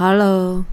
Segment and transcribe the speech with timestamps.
[0.00, 0.64] Hello，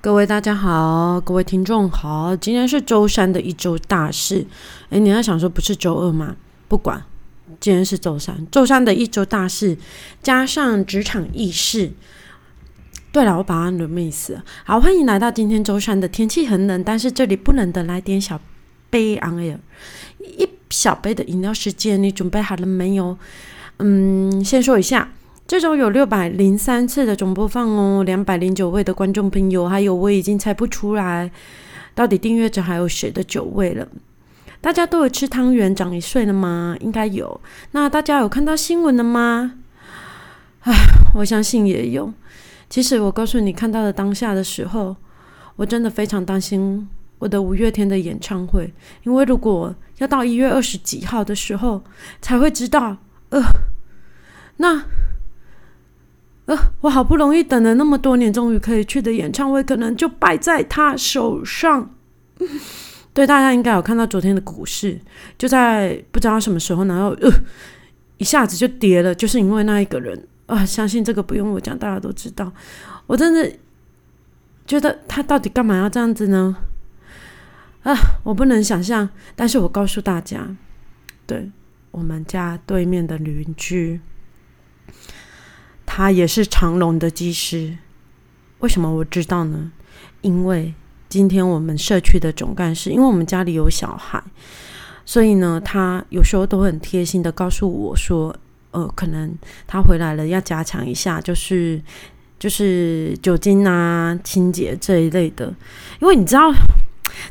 [0.00, 4.46] 各位大家好，各位听众好，今天是周三的一周大事。
[4.90, 6.36] 诶，你要想说不是周二吗？
[6.68, 7.02] 不管，
[7.58, 9.76] 今天是周三，周三的一周大事
[10.22, 11.90] 加上职场意识。
[13.10, 14.40] 对了，我把它的意思。
[14.62, 18.40] 好，欢迎来到今天周三的天气很冷，但是这里不冷的来点小
[18.90, 19.58] 杯 on air，
[20.20, 23.18] 一小杯的饮料时间，你准备好了没有？
[23.78, 25.08] 嗯，先说一下。
[25.52, 31.30] 这周有六百零三次的总播放哦，两百零九位的观众朋友，还有我已经猜不出来
[31.94, 33.86] 到底订阅者还有谁的九位了。
[34.62, 36.74] 大家都有吃汤圆长一岁了吗？
[36.80, 37.38] 应该有。
[37.72, 39.56] 那大家有看到新闻了吗？
[40.60, 40.72] 唉，
[41.16, 42.10] 我相信也有。
[42.70, 44.96] 其实我告诉你，看到的当下的时候，
[45.56, 48.72] 我真的非常担心我的五月天的演唱会，
[49.02, 51.84] 因为如果要到一月二十几号的时候
[52.22, 52.96] 才会知道，
[53.28, 53.42] 呃，
[54.56, 54.82] 那。
[56.80, 61.94] 我好不容易等了那么多年，终于可以去的演唱会，可能就败在他手上。
[63.14, 64.98] 对，大家应该有看到昨天的股市，
[65.36, 67.30] 就在不知道什么时候，然后呃
[68.16, 70.64] 一下子就跌了，就是因为那一个人啊。
[70.64, 72.50] 相信这个不用我讲，大家都知道。
[73.06, 73.52] 我真的
[74.66, 76.56] 觉得他到底干嘛要这样子呢？
[77.82, 77.94] 啊，
[78.24, 79.08] 我不能想象。
[79.36, 80.56] 但是我告诉大家，
[81.26, 81.50] 对
[81.90, 84.00] 我们家对面的邻居。
[85.94, 87.76] 他也是长隆的技师，
[88.60, 89.70] 为什么我知道呢？
[90.22, 90.72] 因为
[91.10, 94.18] 今天我们社区的总干事，因为我们家里有小孩，
[95.04, 98.34] 所以呢，他有时候都很贴心的告诉我说，
[98.70, 101.78] 呃，可能他回来了要加强一下，就是
[102.38, 105.54] 就是酒精啊、清洁这一类的。
[106.00, 106.50] 因为你知道，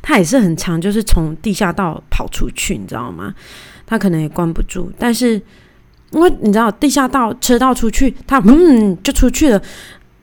[0.03, 3.33] 他也是很强，就是从地下道跑出去，你知道吗？
[3.87, 5.41] 他可能也关不住，但是。
[6.11, 9.61] 因为你知道地下道车道出去，他嗯就出去了。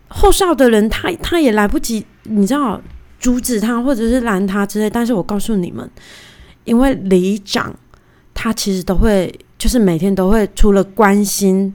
[0.09, 2.81] 后哨的人他他也来不及，你知道
[3.19, 4.91] 阻止他或者是拦他之类。
[4.91, 5.91] 但是我告诉你们，
[6.65, 7.75] 因为里长
[8.35, 11.75] 他其实都会，就是每天都会除了关心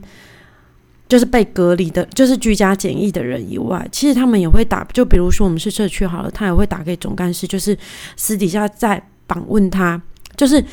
[1.08, 4.84] 就是被隔离的，就是居家检疫的人以外，其实他们也会打。
[4.92, 7.76] 就比如说我们是社区好了，他也会打给总干事，就是
[8.16, 10.00] 私底下在访问他，
[10.36, 10.64] 就是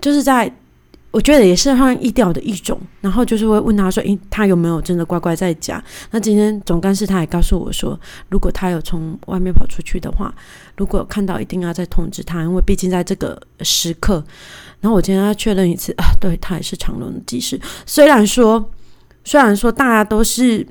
[0.00, 0.52] 就是在。
[1.10, 5.82] 我觉得也是放意调的一种，然后就是会问他说：“诶，他有没有真的乖乖在家？”
[6.12, 7.98] 那今天总干事他也告诉我说，
[8.28, 10.32] 如果他有从外面跑出去的话，
[10.76, 14.22] 如果看到一定要再通知他，因为毕竟在这个时刻。
[14.80, 17.58] 然后我今天要确认一次啊，对他也是长隆的技师。
[17.86, 18.70] 虽然说，
[19.24, 20.64] 虽然说大家都是，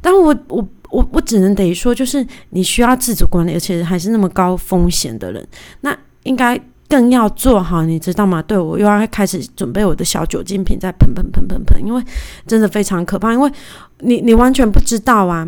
[0.00, 5.46] 但我我我我只能得说，就是你需要自主管理，而且还是那么高风险的人，
[5.82, 6.58] 那应该。
[6.88, 8.40] 更要做好，你知道吗？
[8.40, 12.02] 对我又要开始准备我的小酒精瓶，在喷喷喷喷喷，因为
[12.46, 13.52] 真的非常可怕，因为
[14.00, 15.46] 你你完全不知道啊。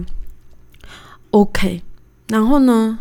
[1.31, 1.83] OK，
[2.29, 2.99] 然后呢，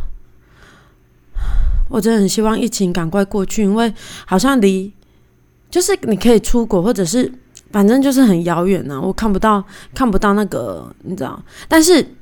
[1.89, 3.93] 我真的很希望疫情赶快过去，因为
[4.25, 4.93] 好像离
[5.69, 7.29] 就是你可以出国，或者是
[7.71, 9.61] 反正就是很遥远呢，我看不到
[9.93, 11.43] 看不到那个，你知道？
[11.67, 12.15] 但是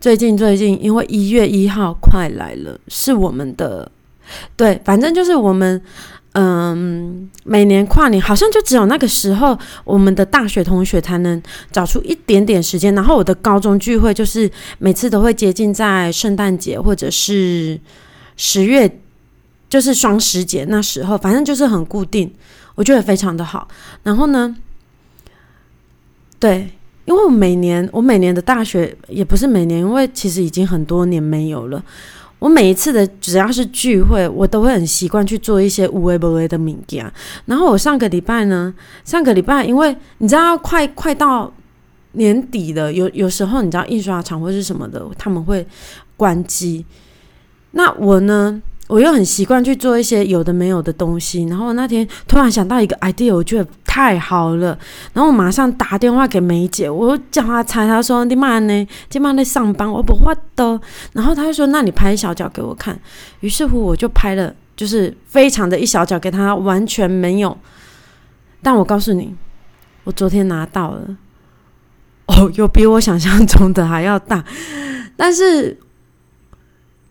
[0.00, 3.88] 最近最近，因为一月一号快来了，是我们的。
[4.56, 5.80] 对，反正就是我们，
[6.32, 12.94] 嗯，每年跨年好像就只有那个时候，我们的大学同学才能找出一点点时间。
[12.94, 17.78] 然后我的高中聚会就是每次都会接近在圣诞节或者是
[18.36, 18.98] 十月，
[19.68, 22.32] 就是双十节那时候，反正就是很固定，
[22.74, 23.68] 我觉得非常的好。
[24.02, 24.56] 然后呢，
[26.38, 26.70] 对，
[27.04, 31.84] 因为我每年我每年的大学也不是每年，因为其实已经很多年没有了。
[32.42, 37.08] 我每一次的只要是聚会，我都会很习惯去做一些无微不微的物件。
[37.46, 41.52] 然后我上个礼拜呢，上个礼拜因为你知道快快到
[42.14, 45.64] 年底了，有有时候你知道印刷厂或是什么的，他们会
[46.16, 46.84] 关机。
[47.70, 48.60] 那我呢？
[48.88, 54.78] 我又很习惯去做一些有的没有的东西，然后那天突然想到一个 idea，我觉得太好了，
[55.12, 58.88] 然后我马上打电话给梅姐，我叫她猜，她说你妈呢？
[59.10, 60.80] 今妈在上班，我不画的。
[61.12, 62.98] 然后她就说，那你拍小脚给我看。
[63.40, 67.54] 于是乎，我就拍了，就是非常的一小脚给她，完全没有。
[68.62, 69.36] 但我告诉你，
[70.04, 71.16] 我昨天拿到了，
[72.28, 74.42] 哦，有比我想象中的还要大，
[75.18, 75.78] 但是。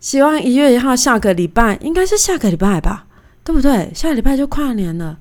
[0.00, 3.06] 希望一月一号下个礼拜应该是下个礼拜吧，
[3.44, 3.90] 对不对？
[3.94, 5.18] 下个礼拜就跨年了。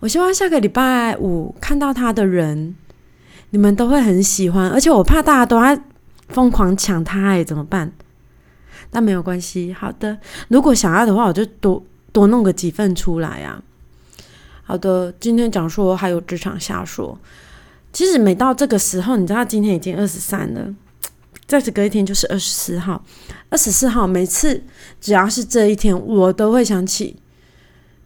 [0.00, 2.74] 我希望下个礼拜五看到他的人，
[3.50, 4.68] 你们都会很喜欢。
[4.68, 5.80] 而且我怕大家都在
[6.28, 7.92] 疯狂抢他，哎，怎么办？
[8.90, 9.72] 但没有关系。
[9.72, 11.82] 好的，如果想要的话，我就多
[12.12, 13.62] 多弄个几份出来啊。
[14.64, 17.18] 好的，今天讲说还有职场下说，
[17.92, 20.74] 其实每到这个时候，你知道今天已经二十三了。
[21.46, 23.02] 再次隔一天就是二十四号，
[23.50, 24.62] 二十四号每次
[25.00, 27.16] 只要是这一天，我都会想起，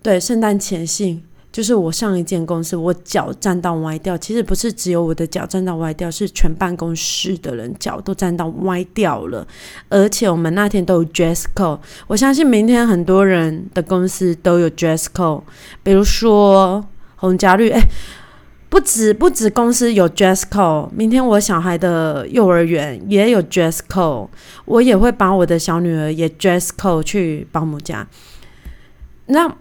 [0.06, 1.20] 对，圣诞前夕。
[1.50, 4.16] 就是我上一间公司，我脚站到歪掉。
[4.16, 9.44] 其实不是只有我的脚站到歪掉，是全办公室的人脚都站到歪掉了。
[9.88, 15.42] 而且我们那天都有 dress code，我相信明天很多人的公司都有 dress code。
[15.82, 16.86] 比如说
[17.16, 17.80] 红加绿，哎，
[18.68, 24.28] 不止不止公司有 dress code，明天我小孩的幼儿园也有 dress code，
[24.66, 28.06] 我也会把我的小女儿也 dress code 去保姆家。
[29.26, 29.52] 那。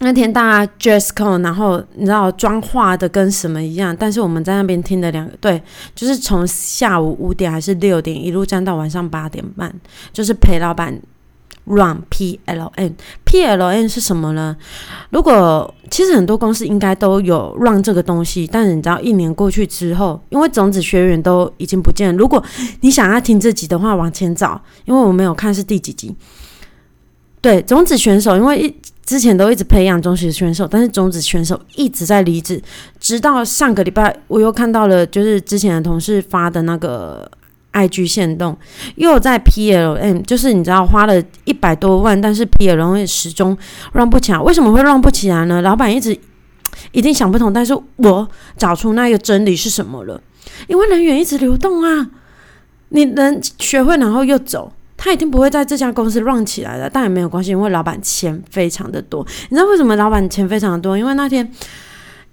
[0.00, 5.62] 那天大家 dress code，然后你知道妆化的跟什么一样，但是我们在那边听的两个对，
[5.94, 9.74] 就是从下午五点还是六点一路站到晚上八点半，
[10.12, 11.00] 就是陪老板
[11.64, 14.54] run P L N，P L N 是什么呢？
[15.08, 22.44] 如果其实很多公司应该都有 run 这个东西，但是你知道一年过去之后，因为种子学员都已经不见，如果
[22.82, 26.14] 你想要听这集的话，往前找，因为我没有看是第几集。
[27.40, 28.74] 对种子选手，因为一
[29.06, 32.60] 之前都一直培养种子选手，但是种子选手一直在离职，
[32.98, 37.30] 直到上个礼拜，我又看到了，就是之前的同事发的那个
[37.72, 38.58] IG 线动，
[38.96, 43.56] 又在 PLM，就是你知道花了一百多万，但是 PLM 始终
[43.92, 45.62] 让不起来，为什么会让不起来呢？
[45.62, 46.18] 老板一直
[46.90, 50.20] 一定想不通，但是我找出那个真理是什么了，
[50.66, 52.10] 因为人员一直流动啊，
[52.88, 54.72] 你能学会然后又走。
[55.06, 59.24] 他一定不会在这家公司乱起来的，但也没有关系，因为老板钱非常的多。
[59.50, 60.98] 你知道为什么老板钱非常的多？
[60.98, 61.48] 因为那天，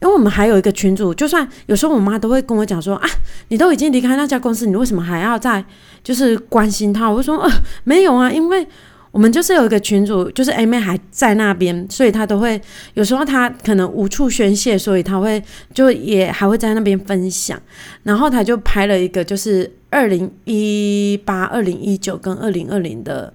[0.01, 3.07] 因为我们还有一个群主，就算有时候我妈都会跟我讲说啊，
[3.49, 5.63] 你都已经离开那家公司，你为什么还要在
[6.03, 7.07] 就是关心他？
[7.07, 7.51] 我说呃
[7.83, 8.67] 没有啊，因为
[9.11, 12.59] 我们就是有一个群主，就是 A 妹还在那边，所以她都会
[12.95, 15.43] 有时候她可能无处宣泄，所以她会
[15.75, 17.61] 就也还会在那边分享，
[18.01, 19.71] 然后她就拍了一个就是。
[19.93, 23.33] 二零一八、二零一九跟二零二零的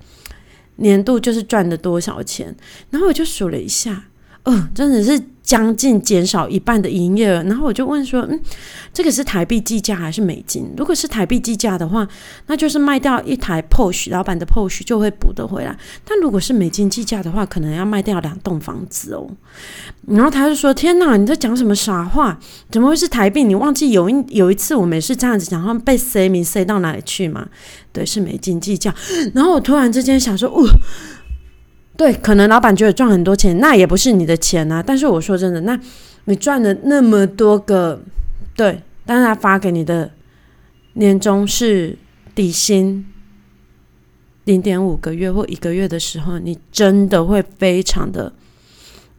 [0.77, 2.55] 年度就是赚的多少钱？
[2.91, 4.05] 然后我就数了一下，
[4.45, 5.23] 哦，真的是。
[5.49, 8.39] 将近减少一半的营业额，然后我就问说：“嗯，
[8.93, 10.71] 这个是台币计价还是美金？
[10.77, 12.07] 如果是台币计价的话，
[12.49, 15.75] 那就是卖掉一台 POS，老板的 POS 就会补得回来。
[16.05, 19.27] 但如果是美金计价的话，可能要卖掉两栋房子哦。”
[20.07, 22.39] 然后他就说：“天哪，你在讲什么傻话？
[22.71, 23.43] 怎么会是台币？
[23.43, 27.49] 你忘记有一有一次我们也是这样子讲，他们被塞名塞到哪里去嘛？
[27.91, 28.95] 对，是美金计价。
[29.33, 30.69] 然后我突然之间想说：‘哦。’”
[31.99, 34.81] 对，可能老板觉得赚很多钱，那也不是你的钱啊。
[34.81, 35.77] 但是我说真的，那
[36.27, 38.01] 你赚了那么多个，
[38.55, 40.09] 对，但是他发给你的
[40.93, 41.99] 年终是
[42.37, 43.05] 底薪
[44.45, 48.33] 零点五个月或一个月的时候，你真的会非常的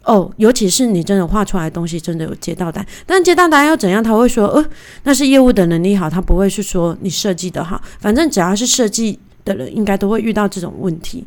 [0.05, 4.01] 哦，尤其是你真的画出来的东西真的有接到单，但接到单要怎样？
[4.01, 4.65] 他会说，呃，
[5.03, 7.81] 那是业务的能力好，他不会是说你设计的好。
[7.99, 11.25] 反正只要是设计的人，应该都会遇到这种问题。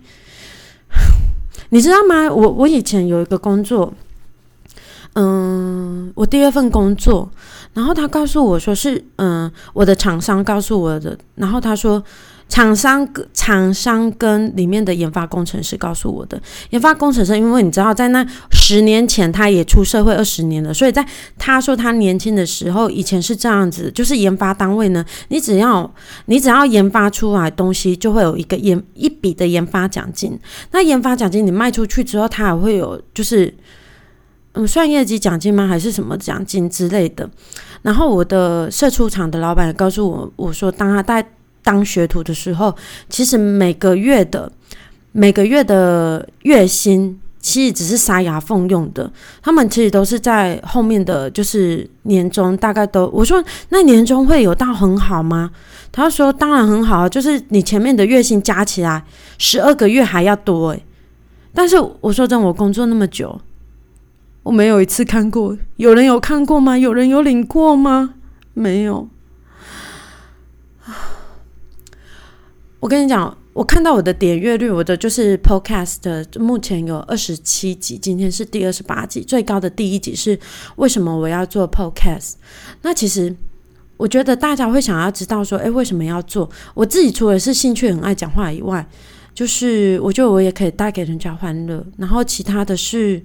[1.72, 2.30] 你知道吗？
[2.30, 3.90] 我我以前有一个工作，
[5.14, 7.30] 嗯，我第二份工作，
[7.72, 12.04] 然后他告诉我说是，嗯，我的厂商告诉我的，然后他说。
[12.52, 16.38] 厂商厂商跟里面的研发工程师告诉我的，
[16.68, 21.02] 研发工程师，因为你知道，在那十年前他也出社会二十年了，所以在
[21.38, 25.90] 他说他年轻的时候，以前是这样子，就是研发单位呢，你只要
[26.26, 30.38] 你只要研发出来东西，就会有一个研一笔的研发奖金。
[30.72, 33.54] 那研发奖金你卖出去之后，他还会有就是
[34.52, 35.66] 嗯算业绩奖金吗？
[35.66, 37.30] 还是什么奖金之类的？
[37.80, 41.26] 然后我的射出厂的老板告诉我，我说当他带。
[41.62, 42.74] 当学徒的时候，
[43.08, 44.50] 其实每个月的
[45.12, 49.10] 每个月的月薪其实只是塞牙缝用的。
[49.42, 55.50] 他们其实都是在后面的就是年终，大概都我说那年终会有到很好吗？
[55.90, 59.04] 他说当然很好啊，就是你前面的月薪加起来
[59.38, 60.82] 十二个月还要多诶。
[61.54, 63.38] 但是我说真，我工作那么久，
[64.42, 66.78] 我没有一次看过，有人有看过吗？
[66.78, 68.14] 有人有领过吗？
[68.54, 69.06] 没有。
[72.82, 80.36] 我跟你讲，我看到我的点阅率，我的就是 Podcast，目前有二十七集，今天是第二十八集，最高的第一集是
[80.74, 82.32] 为什么我要做 Podcast？
[82.82, 83.32] 那其实
[83.96, 86.50] 我觉得大家会想要知道说，诶，为什么要做？
[86.74, 88.84] 我自己除了是兴趣很爱讲话以外，
[89.32, 91.86] 就是我觉得我也可以带给人家欢乐。
[91.96, 93.22] 然后其他的是，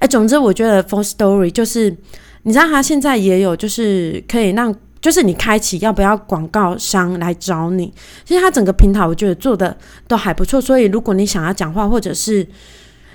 [0.00, 1.96] 哎，总之我觉得 For Story 就是，
[2.42, 4.76] 你知道他现在也有就是可以让。
[5.00, 7.92] 就是你开启要不要广告商来找你？
[8.24, 9.76] 其实它整个平台我觉得做的
[10.06, 12.46] 都还不错，所以如果你想要讲话，或者是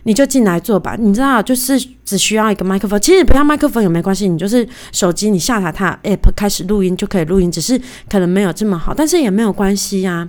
[0.04, 0.96] 你就进来做吧。
[1.00, 10.28] 你知道，就是只需要一个麦克风，其实不要麦克风也没关系，你就是手机你下载它 app 开始录音就可以录音，只是可能没有这么好，但是也没有关系呀。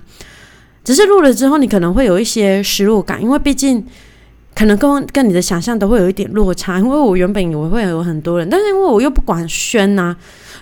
[0.83, 3.83] 只是录了之后，你可能会有一些失落感，因为毕竟
[4.55, 6.77] 可能跟跟你的想象都会有一点落差。
[6.77, 10.15] 因为我原本以为会有很多人，但是因为我又不管宣呐，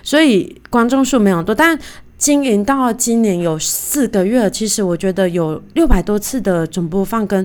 [0.04, 1.52] 所以观众数没有多。
[1.52, 1.76] 但
[2.16, 7.44] 经营到今年有四个月，其实我觉得有六百多次的总播放，跟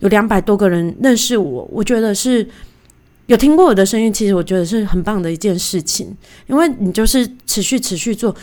[0.00, 2.46] 有两百多个人认识我，我觉得是
[3.26, 4.12] 有听过我的声音。
[4.12, 6.14] 其实我觉得是很棒的一件事情，
[6.46, 8.34] 因为你就是持续持续做。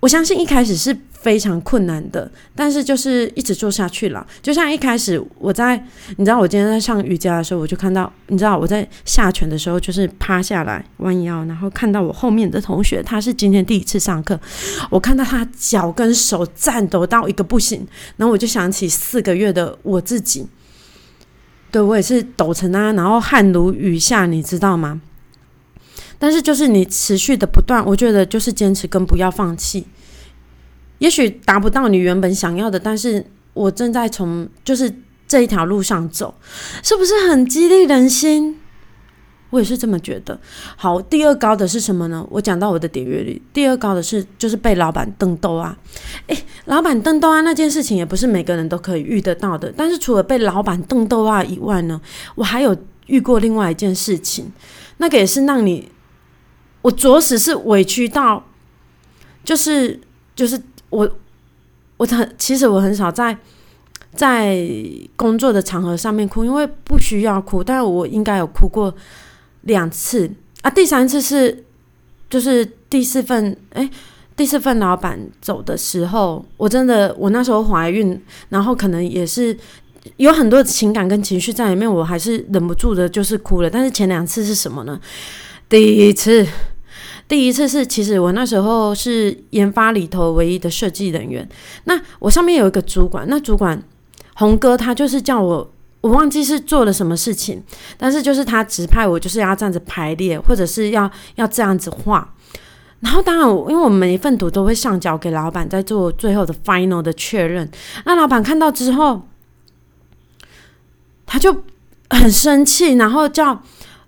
[0.00, 4.26] 我相信一开始是非常困难的，但是就是一直做下去了。
[4.40, 5.76] 就像一开始我在，
[6.16, 14.40] 你知道我今天在上瑜伽的时候，我就看到，你知道我在下拳的时候，就是趴下来弯腰，然后看到我后面的同学，他是今天第一次上课，
[14.88, 20.46] 我看到他脚跟手颤抖到一个不行，然后我就想起四个月的我自己，
[21.70, 25.02] 对我也是抖成啊，然后汗如雨下，你知道吗？
[26.20, 29.86] 但是就是你持续的不断，我觉得就是坚持跟不要放弃。
[30.98, 33.24] 也许达不到你原本想要的，但是
[33.54, 34.94] 我正在从就是
[35.26, 36.34] 这一条路上走，
[36.82, 38.58] 是不是很激励人心？
[39.48, 40.38] 我也是这么觉得。
[40.76, 42.24] 好，第二高的是什么呢？
[42.30, 45.74] 我讲到我的点阅率，第二高的是就是被老板瞪豆啊。
[46.26, 49.72] 诶，老板瞪豆啊那件事情也不是每个人都可以遇得到的。
[49.74, 51.98] 但是除了被老板瞪豆啊以外呢，
[52.34, 54.52] 我还有遇过另外一件事情，
[54.98, 55.88] 那个也是让你。
[56.82, 58.44] 我着实是委屈到，
[59.44, 60.00] 就是
[60.34, 61.10] 就是我
[61.96, 63.36] 我很其实我很少在
[64.14, 64.58] 在
[65.16, 68.94] 工作的场合上面哭，因为不需要哭，但是我应该有哭过
[69.62, 70.30] 两次
[70.62, 71.64] 啊，第三次是
[72.28, 73.88] 就是第四份哎
[74.36, 78.18] 第四份老板走的时候，我真的我那时候怀孕，
[78.48, 79.54] 然后可能也是
[80.16, 83.68] 有很多情感跟情绪在里面，我还是忍不住的就是哭了。
[83.68, 84.98] 但是前两次是什么呢？
[85.70, 86.46] 第一次。
[87.28, 91.48] 第一次是，其实我那时候是研发里头唯一的设计人员。
[91.84, 93.80] 那我上面有一个主管，那主管
[94.34, 97.62] 红哥他就是叫我，我忘记是做了什么事情，
[97.96, 102.34] 但是就是他指派我就是要这样子排列，或者是要要这样子画。
[102.98, 107.70] 然后当然，因为我每一份图都会上交给老板，在做最后的 final 的确认。
[108.04, 109.22] 那老板看到之后，
[111.26, 111.62] 他就
[112.10, 113.62] 很生气，然后叫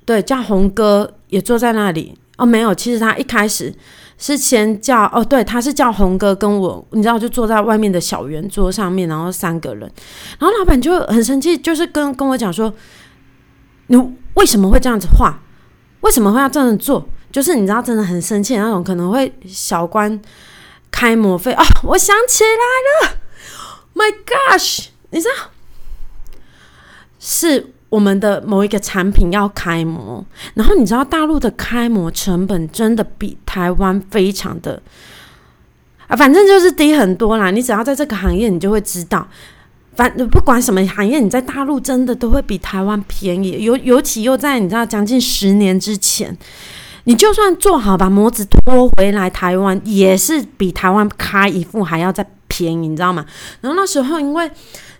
[0.05, 2.15] 对叫红哥也坐在那里。
[2.37, 3.73] 哦，没有，其实他一开始
[4.19, 9.91] 是先叫哦，对，他是叫红哥跟我，你知道，就坐在外面的小圆桌上面，然后三个人，
[10.39, 12.73] 然后老板就很生气，就是跟跟我讲说，
[13.87, 13.97] 你
[14.35, 15.41] 为什么会这样子画？
[16.01, 17.07] 为什么会要这样做？
[17.31, 20.21] 就是你知道，真的很生气那种，可能会小关
[20.91, 23.17] 开模费哦，我想起来了
[23.95, 25.51] ，My gosh，你知道
[27.19, 27.73] 是。
[27.93, 34.81] 我们的某一个产品要开模，然后你知道大陆的开模成本真的比台湾非常的
[36.07, 37.51] 啊，反正就是低很多啦。
[37.51, 39.29] 你只要在这个行业，你就会知道，
[39.95, 43.63] 反不管什么行业，你在大陆真的都会比台湾便宜。
[43.63, 46.35] 尤尤其又在你知道将近十年之前，
[47.05, 53.27] 你就算做好把模子拖回来台湾，也是比台湾开一副还要再便宜，你知道吗？
[53.61, 54.51] 然后那时候因为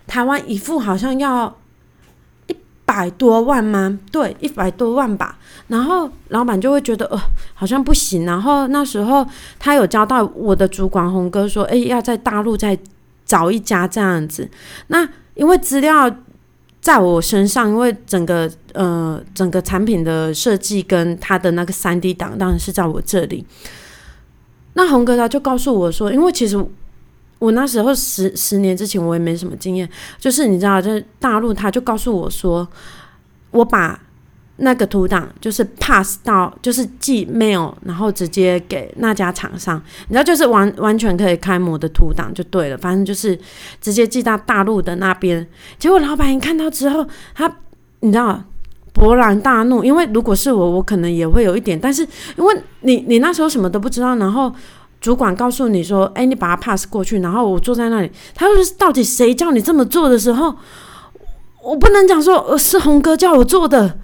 [0.05, 1.57] 台湾一副好像要。
[2.93, 3.97] 百多万吗？
[4.11, 5.39] 对，一百多万吧。
[5.67, 7.19] 然后老板就会觉得，呃，
[7.55, 8.23] 好像不行。
[8.25, 9.25] 然后那时候
[9.57, 12.77] 他有交代我的主管洪哥说，哎，要在大陆再
[13.25, 14.47] 找一家这样子。
[14.87, 16.13] 那因为资料
[16.79, 23.43] 在我身上，因为整个呃整个产品的设计跟他的那个三 D 档当然是在我这里。
[24.73, 26.63] 那洪哥他就告诉我说，因为其实。
[27.43, 29.89] 我那时候十十年之前，我也没什么经验。
[30.17, 32.65] 就是你知道，在大陆，他就告诉我说，
[33.51, 33.99] 我把
[34.55, 39.75] 那个图档就是 pass 到，就是寄 mail，然后直接给那家厂商。
[40.07, 42.77] 你知道，就是完完全可以开模的图档就对了。
[42.77, 43.37] 反正就是
[43.81, 45.45] 直接寄到大陆的那边。
[45.77, 47.53] 结果老板一看到之后，他
[47.99, 48.41] 你知道
[48.93, 51.77] 勃然大怒，因为如果是我，我可能也会有一点。
[51.77, 52.07] 但是
[52.37, 54.49] 因为你你那时候什么都不知道，然后。
[55.03, 60.55] 主管告诉你说：“哎，你把它 pass 过去。”然后我坐在那里，他说：“到底谁叫你这么做的时候，
[61.61, 63.99] 我不能讲说是红哥叫我做的。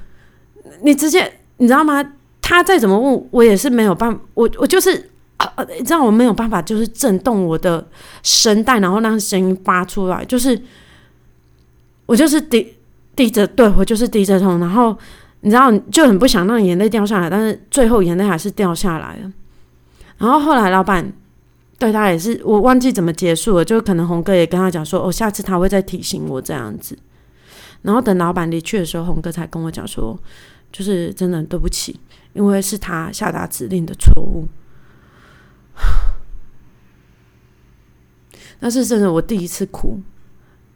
[0.82, 2.04] 你直接你知道吗？
[2.42, 7.88] 他再怎么问我也是没有办法，我我就是啊，你知道我没有办法，就是震动我的
[8.22, 10.62] 声带，然后让声音发出来，就是
[12.08, 12.76] 我就是低
[13.16, 14.98] 低着，对我就是低着头，然后
[15.40, 19.32] 你知道就很不想让眼泪掉下来，但是最后眼泪还是掉下来了。”
[20.20, 21.12] 然后后来老板
[21.80, 26.98] 对他也是，我忘记怎么结束了，就可能红哥也跟他讲说，哦，下次他会再提醒我这样子。
[27.82, 30.18] 然后等老板离去的时候，红哥才跟我讲说，
[30.72, 31.98] 就是真的对不起，
[32.34, 34.46] 因为是他下达指令的错误。
[38.60, 40.00] 那是真的，我第一次哭。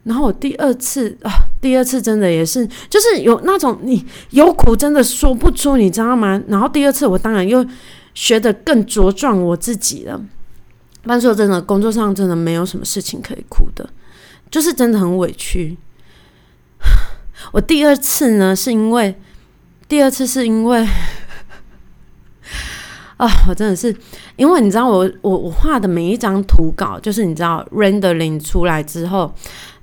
[0.03, 1.31] 然后我第二次啊，
[1.61, 6.41] 第二次真的也是，就是有那种你有苦真的说不出，你知道吗？
[6.47, 7.65] 然后第二次我当然又
[8.13, 10.21] 学的更茁壮我自己了。
[11.05, 13.89] 但说真的，工作上真的没有什么事情可以哭的，
[14.49, 15.77] 就是真的很委屈。
[17.51, 19.13] 我第二次呢，是因为
[19.87, 20.87] 第二次是因为
[23.17, 23.93] 啊，我真的是
[24.37, 29.33] 因为你知道，我我我画的每一张图稿，就是你知道 rendering 出来之后，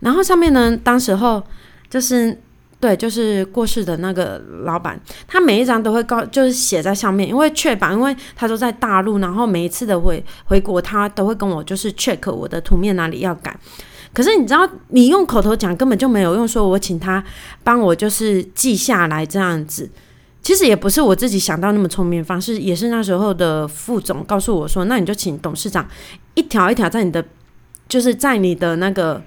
[0.00, 1.42] 然后上面呢，当时候
[1.90, 2.40] 就是
[2.80, 13.54] 对，就是过世的那个老板，他每一张都会告，就是写在上面，因为确保，因为他都在大陆，然后每一次的回回国，他都会跟我就是 check 我的图面哪里要改。
[14.14, 17.22] 可是你知道，你用口头讲根本就没有用，说我请他
[17.62, 19.88] 帮我就是记下来这样子，
[20.42, 25.86] 其实也不是我自己想到那么聪明方式，也是那时候的副总告诉我说，那你就请董事长
[26.34, 27.22] 一条一条在你的，
[27.88, 29.22] 就是在你的那个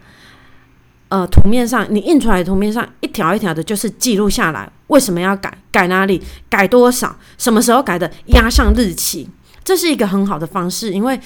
[1.13, 9.29] 呃图面上，你印出来的图面上一条一条的，就是记录下来，为什么要改，改哪里，改多少，什么时候改的，压上日期，
[9.63, 11.19] 这是一个很好的方式，因为。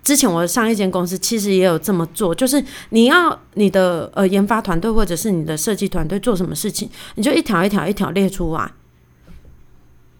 [0.00, 8.70] 之前我上一间公司其实也有这么做，就是你要你的呃研发团队或者是你的设计团队做什么事情，你就一条一条一条列出来。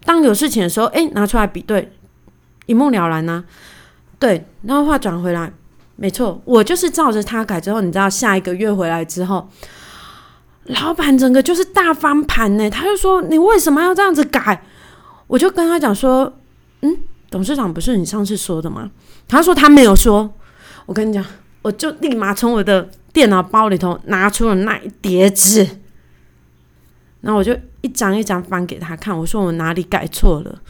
[0.04, 1.90] 当有事情的时候，哎，拿出来比对，
[2.66, 3.44] 一目了然呢。
[4.18, 5.50] 对，然后话转回来，
[6.00, 9.48] 没错，我就是照着他改之后，你知道下一个月回来之后，
[10.66, 12.70] 老板整个就是大翻盘呢。
[12.70, 14.62] 他就说：“你为什么要这样子改？”
[15.26, 16.32] 我就跟他讲说
[16.82, 16.96] ：“嗯，
[17.28, 18.88] 董事长不是你上次说的吗？”
[19.26, 20.32] 他说他没有说，
[20.86, 21.24] 我跟你讲，
[21.62, 25.66] 我就立马从我的电脑包里头拿出了那一叠纸，
[27.22, 30.60] 然后我就一张一张翻给他看，我说我哪里改错了。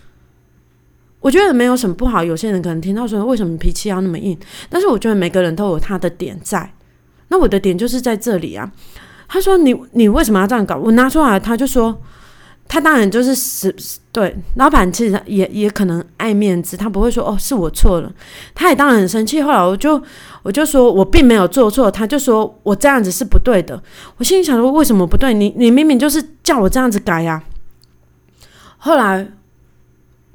[1.21, 6.73] 我觉得没有什么不好，有些人可能听到说为什么脾气要那么硬，但是我觉得每个人都有他的点在，
[7.29, 8.71] 那我的点就是在这里啊。
[9.29, 10.77] 他说你你为什么要这样搞？
[10.77, 12.01] 我拿出来，他就说。
[12.71, 13.75] 他当然就是是
[14.13, 18.13] 对老板，其实也也可能爱面子，他不会说哦是我错了，
[18.55, 19.41] 他也当然很生气。
[19.41, 19.99] 后来我就
[20.43, 23.83] 我就说我并没有做错，他就说我这样子是不对的。
[24.19, 25.33] 我心里想说为什么不对？
[25.33, 27.43] 你你明明就是叫我这样子改呀。
[28.77, 29.27] 后来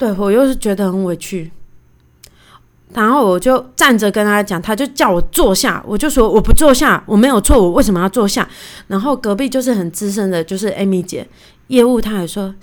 [0.04, 1.50] 对我又是觉得很委屈。
[2.94, 8.48] 然后我就站着跟他讲，他就叫我坐下，我就说我不坐下，我没有错，我为什么要坐下？
[8.88, 11.26] 然后隔壁就是很资深的，就是 Amy 姐，
[11.68, 12.54] 业务，她也说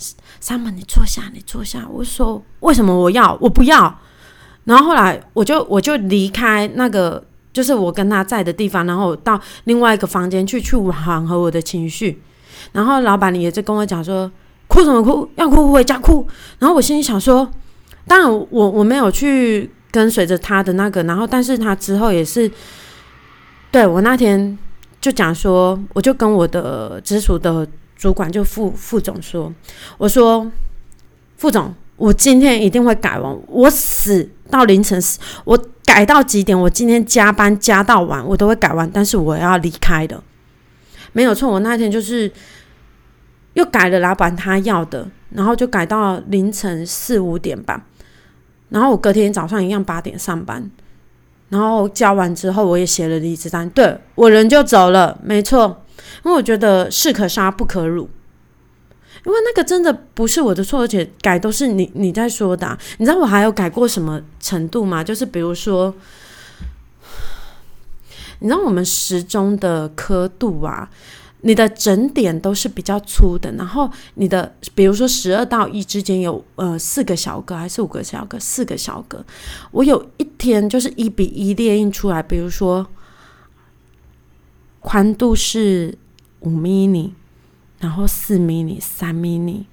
[0.40, 3.36] ，Sam，你坐下，你坐下。”我说：“为什么我要？
[3.40, 3.98] 我不要。”
[4.64, 7.24] 然后后来我就我就离开那个
[7.54, 12.22] 就是我跟他在的地方，然后到另外一个房间去去缓和我的情绪。
[12.72, 14.30] 然后老板也就跟我讲说
[14.70, 15.28] ：“哭什么哭？
[15.34, 16.26] 要哭回家哭。”
[16.58, 17.46] 然后我心里想说
[18.08, 22.48] ：“当然，我我没有去。”跟随着他的那个，然后，但是他之后也是，
[23.72, 24.56] 对我那天
[25.00, 29.52] 就讲说，我就跟我的直属的主管就副副总说，
[29.98, 30.48] 我说
[31.38, 36.56] 副总，我今天一定会改完，我死到凌晨死，我改到几点？
[36.56, 40.22] 我今天加班加到晚，我都会改完，但是我要离开的，
[41.10, 41.50] 没有错。
[41.50, 42.30] 我那天就是
[43.54, 47.84] 又改了老板他要的，然后就改到凌晨四五点吧。
[48.68, 50.70] 然后我隔天早上一样八点上班，
[51.48, 55.84] 然后交完之后我也写了离职单，对我人就走了，没错，
[56.24, 58.08] 因为我觉得士可杀不可辱，
[59.26, 65.02] 因为那个真的不是我的错，而且改都是你你在说的，你知道我还有改过什么程度吗？
[65.02, 65.92] 就是比如说，
[68.38, 70.88] 你知道我们时钟的刻度啊。
[71.42, 78.38] 你的整点都是比较粗的，然后你的比如说十二到一之间有呃四个小格还是五个小格？
[78.38, 79.24] 四个小格。
[79.70, 82.86] 我有一天就是一比一列印出来，比如说
[84.80, 85.96] 宽度是
[86.40, 87.12] 五 mini，
[87.78, 89.64] 然后四 mini、三 mini、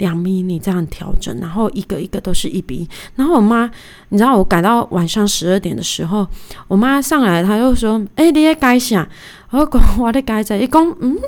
[0.00, 2.88] 两米你这样调整，然后一个一个都是一比一。
[3.14, 3.70] 然后我妈，
[4.08, 6.26] 你知道我改到晚上十二点的时候，
[6.66, 9.08] 我妈上来，她又说：“哎，你也改下。”
[9.52, 11.18] 我讲我的改在，一讲嗯，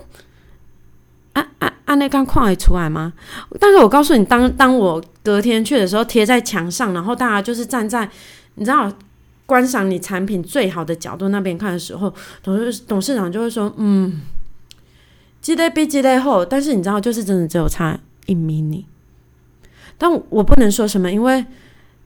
[1.35, 3.13] 按按按那刚框会出来吗？
[3.61, 8.09] 但是我告诉你，当当我隔天去的时候，贴在墙上，然后大家就是站在
[8.55, 8.91] 你知道
[9.45, 14.21] 观赏你产品最好的角度那边看的时候，董事董事长就会说，嗯，
[15.41, 18.87] 积累比积累厚，但是你知道，就是真的只有差一米米。
[19.99, 21.45] 但我不能说什么，因为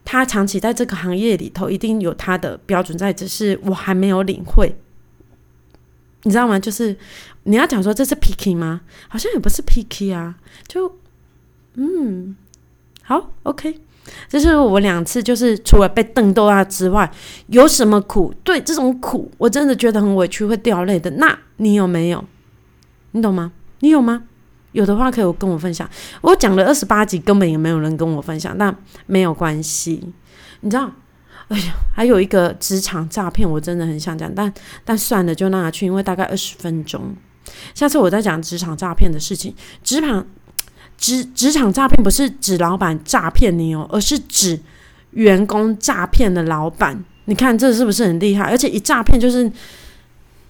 [0.04, 4.76] 他长期在这个行业里头，一定有他的标准在，只是我还没有领会。
[6.22, 6.58] 你知道吗？
[6.58, 6.96] 就是
[7.44, 8.82] 你要讲说这是 picky 吗？
[9.08, 10.96] 好像也不是 picky 啊，就
[11.74, 12.36] 嗯，
[13.02, 13.80] 好，OK。
[14.28, 17.10] 这是我两次，就是除了被瞪豆啊之外，
[17.48, 18.32] 有什么苦？
[18.44, 21.10] 对这种苦，我真的觉得很委屈，会掉泪的。
[21.12, 22.24] 那你有没有？
[23.12, 23.52] 你懂吗？
[23.80, 24.24] 你有吗？
[24.76, 25.88] 有的话可以跟我分享。
[26.20, 30.12] 我讲了二十八集，根本也没有人跟我分享，但没有关系。
[30.60, 30.90] 你知道？
[31.48, 34.52] 哎呀，还有一个职场诈骗，我真的很想讲，但
[34.84, 37.14] 但算了，就让他去，因为大概二十分钟，
[37.74, 39.54] 下次我再讲职场诈骗的事情。
[39.82, 40.26] 职场。
[40.98, 44.58] 职职场诈骗不是指老板诈骗你哦，而是指
[45.10, 47.04] 员工诈骗的老板。
[47.26, 48.44] 你看这是不是很厉害？
[48.44, 49.44] 而且一诈骗就是，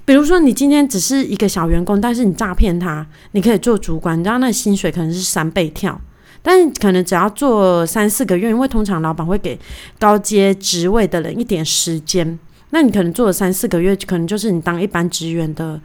[0.07, 6.01] 比如说你今天只是一个小员工，但是你诈骗他，你可以做主管，你知道那薪水可能是三倍跳。
[6.43, 9.59] 但是可能只要做三四个月，因为通常老板会给
[9.99, 12.39] 高阶职位的人一点时间。
[12.71, 15.81] 那你可能做了三四个月，可能就是你当一般职员的，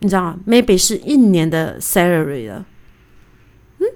[0.00, 2.66] 你知道，maybe 是一年的 salary 了。
[3.78, 3.86] 嗯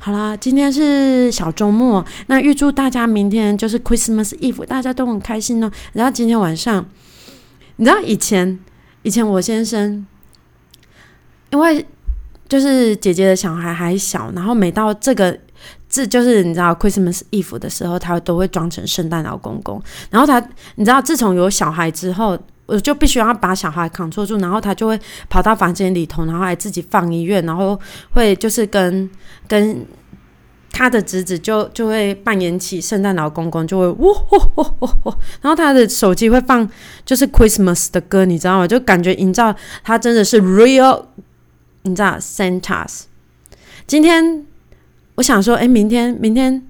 [0.00, 5.70] 好啦，今天是小周末，那预祝大家明天就是 Christmas Eve，大家都很开心哦。
[5.92, 6.84] 然后今天晚上，
[7.78, 8.58] 你知道以前
[9.02, 10.06] 以前我先生，
[11.50, 11.84] 因为
[12.46, 15.36] 就是姐姐的小孩还小，然后每到这个
[15.88, 19.82] 这就是你知道 Christmas Eve 的时候，他都会装成圣诞老公公。
[20.10, 20.38] 然后他
[20.74, 27.80] 你知道，自从有小孩之后，我就必须要把小孩扛住，然后他就会跑到房间里头，然后还自己放音乐，然后
[28.12, 29.10] 会就是跟。
[29.48, 29.82] 跟
[30.78, 36.70] 他的侄子就就会扮演起圣诞老公公，就会哇哇哇哇，然后他的手机会放
[37.04, 38.68] 就是 Christmas 的歌，你知道吗？
[38.68, 41.06] 就感觉营造他真的是 real，
[41.82, 43.06] 你知道 Santas。
[43.88, 44.46] 今天
[45.16, 46.64] 我想说，哎，明天明天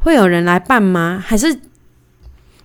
[0.00, 1.24] 会有人来办吗？
[1.26, 1.58] 还是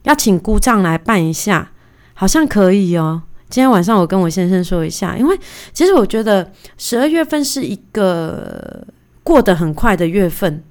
[0.04, 1.72] 要请姑丈来办一下？
[2.14, 3.24] 好像可以哦。
[3.50, 5.40] 今天晚上我跟我先生说一下，因为
[5.72, 8.86] 其实我觉得十二月份是一个。
[9.24, 10.64] 过得很快的月份，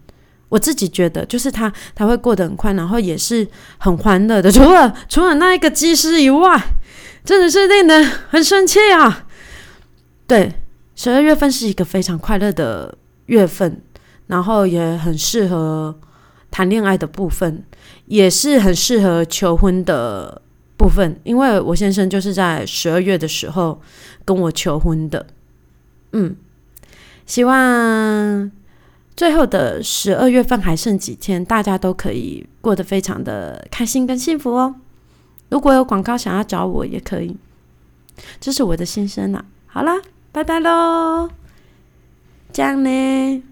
[0.51, 4.53] 我自己觉得就是他他会过得很快，然后也是很欢乐的。
[4.53, 6.61] 除了除了那一个技师以外，
[7.25, 9.27] 真的是令人很生气啊！
[10.27, 10.53] 对，
[10.95, 13.81] 十二月份是一个非常快乐的月份，
[14.27, 15.99] 然后也很适合
[16.51, 17.65] 谈恋爱的部分，
[18.07, 20.43] 也是很适合求婚的
[20.77, 21.19] 部分。
[21.25, 23.81] 因为我先生就是在十二月的时候
[24.25, 25.27] 跟我求婚的，
[26.13, 26.37] 嗯。
[27.27, 28.51] 希望
[29.21, 34.75] 最后的十二月份还剩几天，大家都可以过得非常的开心跟幸福哦。
[35.51, 37.37] 如果有广告想要找我，也可以。
[38.41, 39.45] 这是我的心声啊。
[39.67, 40.01] 好啦，
[40.33, 41.29] 拜拜喽，
[42.51, 43.43] 这样呢。